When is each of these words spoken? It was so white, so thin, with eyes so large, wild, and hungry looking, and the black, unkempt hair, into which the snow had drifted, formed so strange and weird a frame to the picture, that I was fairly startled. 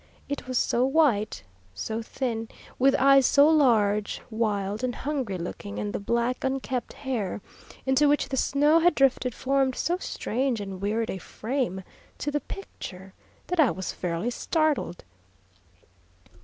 It 0.27 0.47
was 0.47 0.57
so 0.57 0.83
white, 0.83 1.43
so 1.75 2.01
thin, 2.01 2.49
with 2.79 2.95
eyes 2.95 3.27
so 3.27 3.47
large, 3.47 4.19
wild, 4.31 4.83
and 4.83 4.95
hungry 4.95 5.37
looking, 5.37 5.77
and 5.77 5.93
the 5.93 5.99
black, 5.99 6.43
unkempt 6.43 6.93
hair, 6.93 7.39
into 7.85 8.09
which 8.09 8.29
the 8.29 8.35
snow 8.35 8.79
had 8.79 8.95
drifted, 8.95 9.35
formed 9.35 9.75
so 9.75 9.97
strange 9.99 10.59
and 10.59 10.81
weird 10.81 11.11
a 11.11 11.19
frame 11.19 11.83
to 12.17 12.31
the 12.31 12.41
picture, 12.41 13.13
that 13.45 13.59
I 13.59 13.69
was 13.69 13.93
fairly 13.93 14.31
startled. 14.31 15.03